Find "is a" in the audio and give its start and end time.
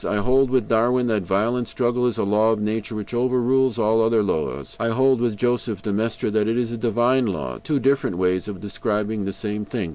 2.07-2.23, 6.57-6.75